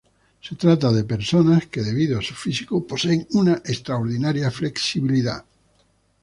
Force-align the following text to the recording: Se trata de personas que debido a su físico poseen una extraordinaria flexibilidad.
Se 0.41 0.55
trata 0.55 0.91
de 0.91 1.03
personas 1.03 1.67
que 1.67 1.83
debido 1.83 2.17
a 2.17 2.23
su 2.23 2.33
físico 2.33 2.87
poseen 2.87 3.27
una 3.33 3.53
extraordinaria 3.63 4.49
flexibilidad. 4.49 5.45